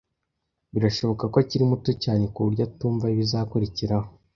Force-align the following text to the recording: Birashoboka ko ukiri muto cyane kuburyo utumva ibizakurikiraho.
Birashoboka 0.73 1.23
ko 1.31 1.37
ukiri 1.43 1.63
muto 1.71 1.91
cyane 2.03 2.23
kuburyo 2.33 2.61
utumva 2.69 3.05
ibizakurikiraho. 3.13 4.09